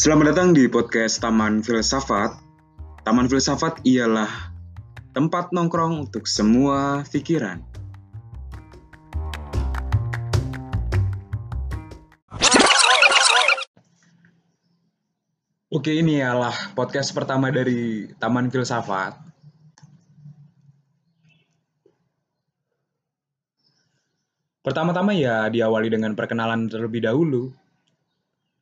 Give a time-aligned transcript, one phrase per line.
[0.00, 2.32] Selamat datang di podcast Taman Filsafat.
[3.04, 4.32] Taman Filsafat ialah
[5.12, 7.60] tempat nongkrong untuk semua pikiran.
[15.68, 19.20] Oke, ini ialah podcast pertama dari Taman Filsafat.
[24.64, 27.59] Pertama-tama ya diawali dengan perkenalan terlebih dahulu.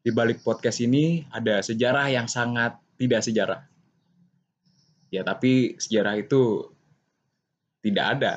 [0.02, 3.60] Di balik podcast ini ada sejarah yang sangat tidak sejarah.
[5.08, 6.68] Ya, tapi sejarah itu
[7.80, 8.32] tidak ada.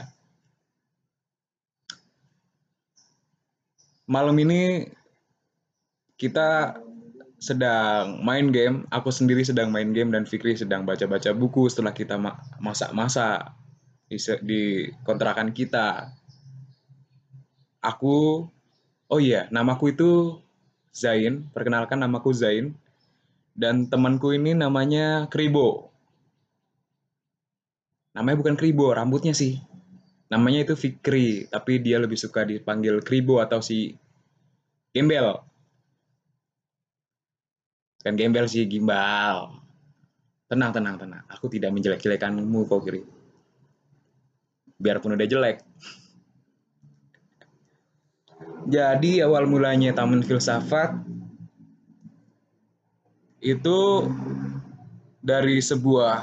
[4.08, 4.92] Malam ini
[6.20, 6.78] kita
[7.42, 12.22] sedang main game, aku sendiri sedang main game dan Fikri sedang baca-baca buku setelah kita
[12.62, 13.50] masak-masak
[14.06, 14.62] di, di
[15.02, 16.14] kontrakan kita.
[17.82, 18.46] Aku,
[19.10, 20.38] oh iya, namaku itu
[20.92, 22.76] Zain, perkenalkan namaku Zain,
[23.56, 25.92] dan temanku ini namanya Kribo.
[28.12, 29.60] Namanya bukan Kribo, rambutnya sih.
[30.32, 33.96] Namanya itu Fikri, tapi dia lebih suka dipanggil Kribo atau si
[34.92, 35.40] Gembel.
[38.02, 39.62] Kan gembel sih, gimbal.
[40.50, 41.24] Tenang, tenang, tenang.
[41.30, 43.02] Aku tidak menjelek-jelekanmu kok, Kiri.
[44.82, 45.62] Biarpun udah jelek.
[48.70, 50.94] Jadi awal mulanya Taman Filsafat
[53.42, 54.06] itu
[55.22, 56.22] dari sebuah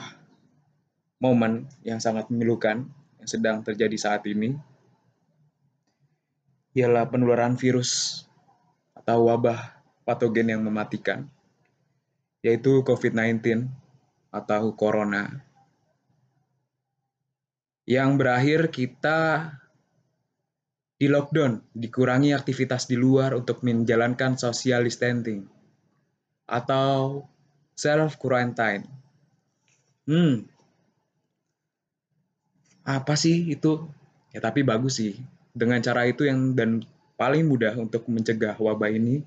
[1.18, 2.86] momen yang sangat memilukan
[3.18, 4.54] yang sedang terjadi saat ini
[6.78, 8.22] ialah penularan virus
[8.94, 9.74] atau wabah
[10.06, 11.26] patogen yang mematikan
[12.38, 13.66] yaitu COVID-19
[14.30, 15.42] atau corona.
[17.88, 19.18] Yang berakhir kita
[20.98, 25.46] di lockdown, dikurangi aktivitas di luar untuk menjalankan social distancing
[26.50, 27.22] atau
[27.78, 28.82] self quarantine.
[30.10, 30.42] Hmm.
[32.82, 33.86] Apa sih itu?
[34.34, 35.14] Ya tapi bagus sih.
[35.54, 36.82] Dengan cara itu yang dan
[37.14, 39.22] paling mudah untuk mencegah wabah ini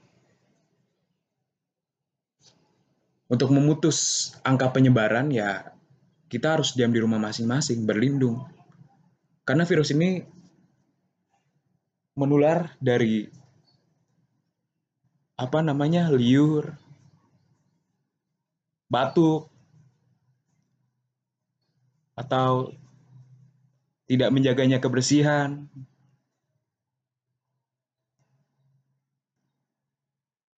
[3.32, 5.72] untuk memutus angka penyebaran ya
[6.28, 8.48] kita harus diam di rumah masing-masing, berlindung.
[9.44, 10.24] Karena virus ini
[12.16, 13.28] menular dari
[15.40, 16.78] apa namanya liur,
[18.86, 19.50] batuk,
[22.14, 22.70] atau
[24.06, 25.66] tidak menjaganya kebersihan.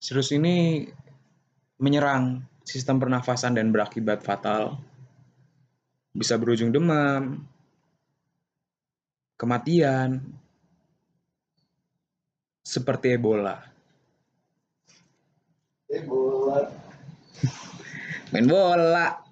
[0.04, 0.84] Virus ini
[1.80, 4.76] menyerang sistem pernafasan dan berakibat fatal.
[6.12, 7.48] Bisa berujung demam,
[9.40, 10.20] kematian,
[12.64, 13.60] seperti Ebola.
[15.92, 16.84] Ebola.
[18.34, 19.22] Main bola.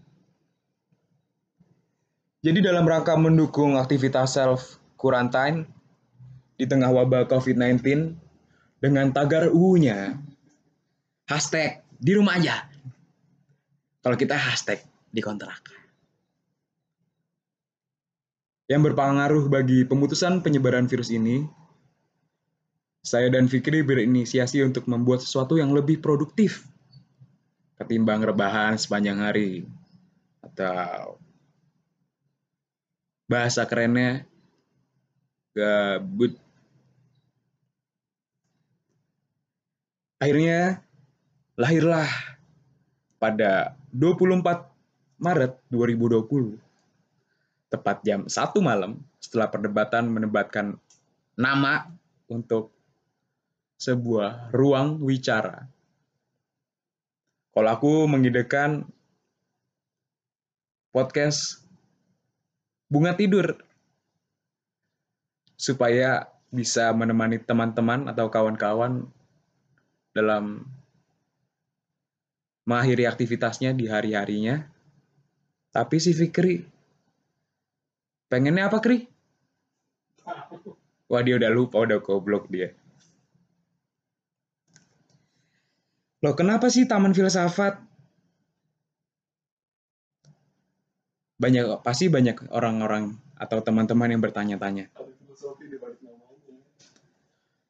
[2.38, 5.66] Jadi dalam rangka mendukung aktivitas self quarantine
[6.54, 7.82] di tengah wabah COVID-19
[8.78, 10.22] dengan tagar U-nya
[11.26, 12.66] hashtag di rumah aja
[14.06, 15.66] kalau kita hashtag di kontrak.
[18.71, 21.42] Yang berpengaruh bagi pemutusan penyebaran virus ini,
[23.03, 26.63] saya dan Fikri berinisiasi untuk membuat sesuatu yang lebih produktif
[27.75, 29.67] ketimbang rebahan sepanjang hari
[30.39, 31.19] atau
[33.27, 34.23] bahasa kerennya
[35.51, 36.39] gabut.
[40.23, 40.79] Akhirnya
[41.59, 42.07] lahirlah
[43.19, 44.71] pada 24
[45.19, 46.55] Maret 2020,
[47.67, 48.31] tepat jam 1
[48.63, 50.79] malam setelah perdebatan menebatkan
[51.34, 51.91] nama
[52.31, 52.71] untuk
[53.82, 55.66] sebuah ruang wicara.
[57.50, 58.87] Kalau aku mengidekan
[60.94, 61.66] podcast
[62.87, 63.59] bunga tidur
[65.59, 69.10] supaya bisa menemani teman-teman atau kawan-kawan
[70.15, 70.62] dalam
[72.62, 74.62] mengakhiri aktivitasnya di hari-harinya.
[75.74, 76.62] Tapi si Fikri
[78.30, 79.10] pengennya apa Kri?
[81.10, 82.71] Wah dia udah lupa, udah goblok dia.
[86.22, 87.83] Loh kenapa sih Taman Filsafat?
[91.42, 94.86] Banyak, pasti banyak orang-orang atau teman-teman yang bertanya-tanya.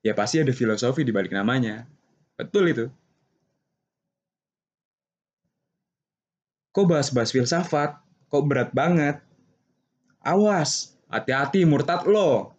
[0.05, 1.89] Ya pasti ada filosofi di balik namanya.
[2.37, 2.87] Betul itu.
[6.77, 7.97] Kok bahas-bahas filsafat?
[8.29, 9.21] Kok berat banget?
[10.21, 12.53] Awas, hati-hati murtad lo.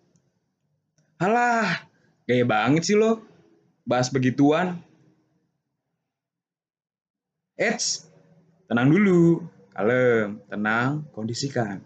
[1.22, 1.86] Halah,
[2.26, 3.22] gaya banget sih lo.
[3.86, 4.82] Bahas begituan.
[7.54, 8.10] Eits,
[8.66, 9.46] tenang dulu.
[9.74, 11.82] Kalem, tenang, kondisikan.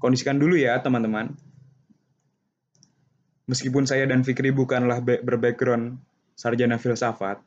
[0.00, 1.36] Kondisikan dulu ya, teman-teman.
[3.44, 6.00] Meskipun saya dan Fikri bukanlah berbackground
[6.32, 7.44] sarjana filsafat,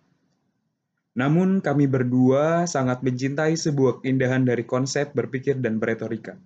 [1.18, 6.38] namun kami berdua sangat mencintai sebuah keindahan dari konsep berpikir dan beretorika.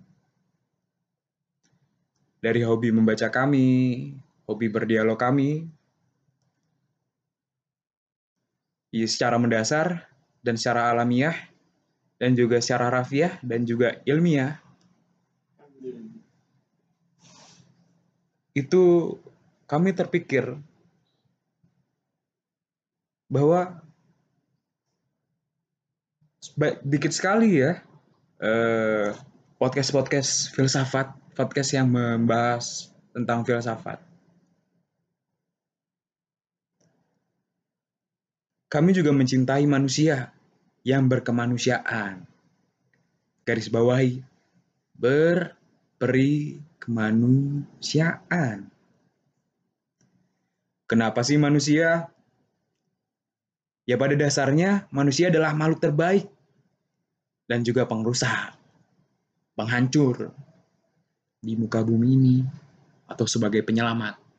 [2.40, 3.68] Dari hobi membaca kami,
[4.48, 5.68] hobi berdialog kami, ya,
[8.92, 10.10] secara mendasar
[10.42, 11.36] dan secara alamiah,
[12.20, 14.58] dan juga secara rafiah dan juga ilmiah,
[18.52, 19.14] itu
[19.70, 20.58] kami terpikir
[23.30, 23.78] bahwa
[26.82, 27.78] dikit sekali ya
[28.42, 29.14] eh,
[29.60, 34.09] podcast-podcast filsafat, podcast yang membahas tentang filsafat.
[38.70, 40.30] Kami juga mencintai manusia
[40.86, 42.22] yang berkemanusiaan.
[43.42, 44.22] Garis bawahi
[44.94, 48.70] berperi kemanusiaan.
[50.86, 52.14] Kenapa sih manusia?
[53.90, 56.30] Ya pada dasarnya manusia adalah makhluk terbaik
[57.50, 58.54] dan juga pengrusak,
[59.58, 60.30] penghancur
[61.42, 62.36] di muka bumi ini
[63.10, 64.29] atau sebagai penyelamat.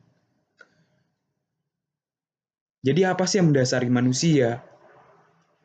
[2.82, 4.58] Jadi apa sih yang mendasari manusia?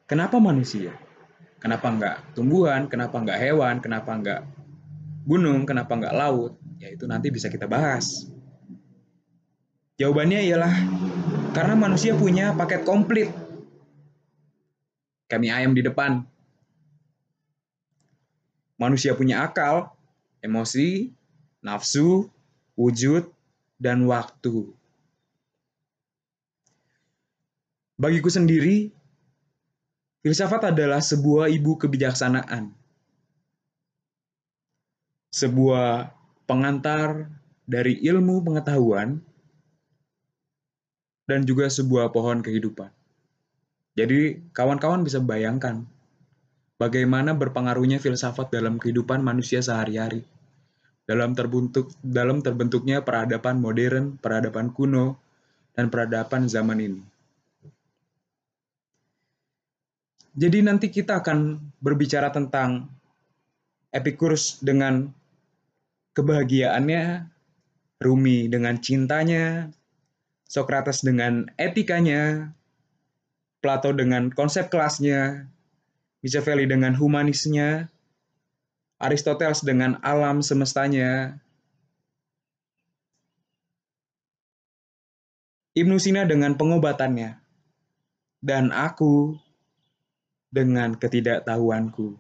[0.06, 0.94] Kenapa manusia?
[1.58, 2.86] Kenapa enggak tumbuhan?
[2.86, 3.82] Kenapa enggak hewan?
[3.82, 4.42] Kenapa enggak
[5.26, 5.66] gunung?
[5.66, 6.62] Kenapa enggak laut?
[6.78, 8.30] Ya itu nanti bisa kita bahas.
[9.98, 10.74] Jawabannya ialah
[11.58, 13.34] karena manusia punya paket komplit.
[15.26, 16.22] Kami ayam di depan.
[18.78, 19.90] Manusia punya akal,
[20.38, 21.10] emosi,
[21.66, 22.30] nafsu,
[22.78, 23.26] wujud,
[23.82, 24.77] dan waktu.
[27.98, 28.94] Bagiku sendiri,
[30.22, 32.70] filsafat adalah sebuah ibu kebijaksanaan.
[35.34, 36.14] Sebuah
[36.46, 37.26] pengantar
[37.66, 39.18] dari ilmu pengetahuan
[41.26, 42.94] dan juga sebuah pohon kehidupan.
[43.98, 45.82] Jadi, kawan-kawan bisa bayangkan
[46.78, 50.22] bagaimana berpengaruhnya filsafat dalam kehidupan manusia sehari-hari.
[51.10, 55.18] Dalam terbentuk dalam terbentuknya peradaban modern, peradaban kuno,
[55.74, 57.17] dan peradaban zaman ini.
[60.38, 62.94] Jadi nanti kita akan berbicara tentang
[63.90, 65.10] Epicurus dengan
[66.14, 67.26] kebahagiaannya,
[67.98, 69.74] Rumi dengan cintanya,
[70.46, 72.54] Socrates dengan etikanya,
[73.66, 75.50] Plato dengan konsep kelasnya,
[76.22, 77.90] Machiavelli dengan humanisnya,
[79.02, 81.42] Aristoteles dengan alam semestanya,
[85.74, 87.42] Ibnu Sina dengan pengobatannya,
[88.46, 89.38] dan aku
[90.48, 92.16] dengan ketidaktahuanku.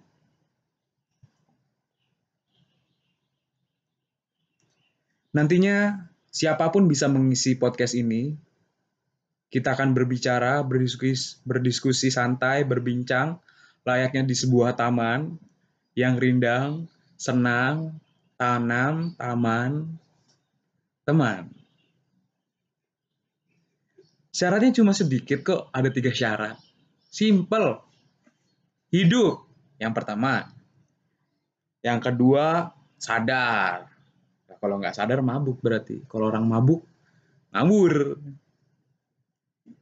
[5.37, 8.33] Nantinya siapa pun bisa mengisi podcast ini.
[9.47, 13.39] Kita akan berbicara, berdiskusi, berdiskusi santai, berbincang,
[13.87, 15.39] layaknya di sebuah taman
[15.95, 17.95] yang rindang, senang,
[18.35, 19.97] tanam, taman,
[21.07, 21.47] teman.
[24.35, 26.59] Syaratnya cuma sedikit kok, ada tiga syarat.
[27.09, 27.86] Simple.
[28.89, 29.43] Hidup,
[29.77, 30.47] yang pertama.
[31.83, 33.97] Yang kedua, sadar
[34.57, 36.03] kalau nggak sadar mabuk berarti.
[36.09, 36.81] Kalau orang mabuk,
[37.53, 38.17] ngawur.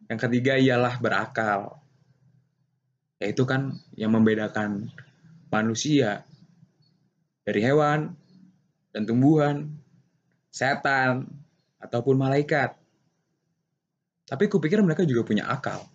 [0.05, 1.79] Yang ketiga ialah berakal.
[3.17, 4.91] Yaitu kan yang membedakan
[5.49, 6.27] manusia
[7.47, 8.13] dari hewan
[8.91, 9.71] dan tumbuhan,
[10.51, 11.25] setan,
[11.79, 12.75] ataupun malaikat.
[14.27, 15.87] Tapi kupikir mereka juga punya akal.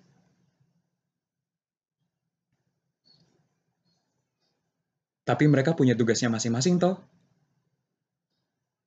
[5.24, 6.98] Tapi mereka punya tugasnya masing-masing toh.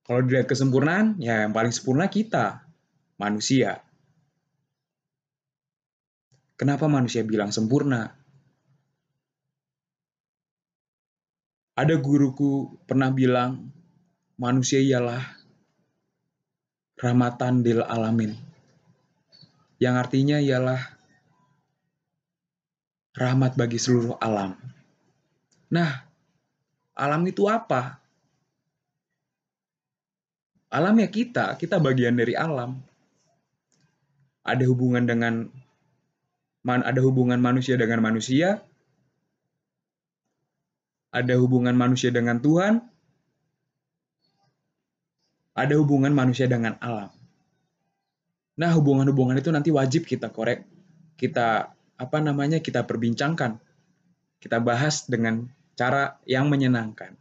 [0.03, 2.67] Kalau dilihat kesempurnaan, ya yang paling sempurna kita,
[3.15, 3.79] manusia.
[6.59, 8.11] Kenapa manusia bilang sempurna?
[11.73, 13.71] Ada guruku pernah bilang,
[14.37, 15.23] manusia ialah
[16.99, 18.35] rahmatan dil alamin.
[19.81, 20.79] Yang artinya ialah
[23.17, 24.53] rahmat bagi seluruh alam.
[25.73, 26.12] Nah,
[26.93, 27.97] alam itu apa?
[30.73, 32.81] Alam ya kita, kita bagian dari alam.
[34.41, 35.49] Ada hubungan dengan
[36.65, 38.65] man, ada hubungan manusia dengan manusia,
[41.13, 42.81] ada hubungan manusia dengan Tuhan,
[45.53, 47.13] ada hubungan manusia dengan alam.
[48.53, 50.65] Nah, hubungan-hubungan itu nanti wajib kita korek,
[51.17, 53.61] kita apa namanya kita perbincangkan.
[54.41, 57.17] Kita bahas dengan cara yang menyenangkan.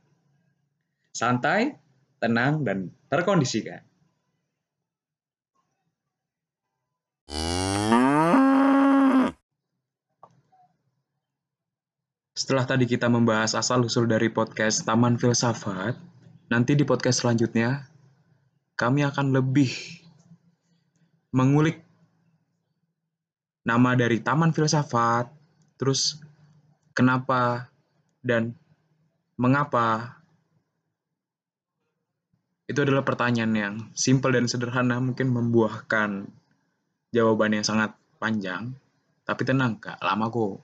[1.13, 1.77] Santai,
[2.21, 3.85] tenang, dan terkondisikan.
[12.33, 15.95] Setelah tadi kita membahas asal-usul dari podcast Taman Filsafat,
[16.51, 17.87] nanti di podcast selanjutnya
[18.75, 19.71] kami akan lebih
[21.31, 21.81] mengulik
[23.63, 25.31] nama dari Taman Filsafat,
[25.79, 26.19] terus
[26.93, 27.72] kenapa
[28.23, 28.55] dan
[29.37, 30.19] mengapa.
[32.71, 36.31] Itu adalah pertanyaan yang simpel dan sederhana, mungkin membuahkan
[37.13, 38.73] jawaban yang sangat panjang,
[39.27, 40.63] tapi tenang kak, lama kok.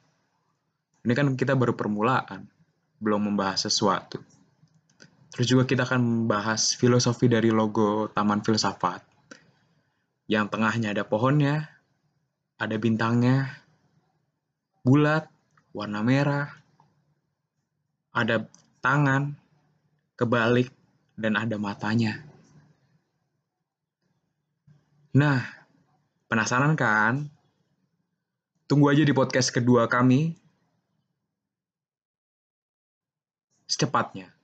[1.05, 2.49] Ini kan kita baru permulaan,
[3.03, 4.23] belum membahas sesuatu.
[5.35, 9.05] Terus juga kita akan membahas filosofi dari logo Taman Filsafat.
[10.27, 11.69] Yang tengahnya ada pohonnya,
[12.59, 13.62] ada bintangnya,
[14.83, 15.31] bulat,
[15.71, 16.59] warna merah,
[18.19, 18.43] ada
[18.83, 19.39] tangan,
[20.19, 20.75] kebalik,
[21.15, 22.23] dan ada matanya.
[25.15, 25.43] Nah,
[26.27, 27.31] penasaran kan?
[28.67, 30.35] Tunggu aja di podcast kedua kami
[33.71, 34.38] secepatnya.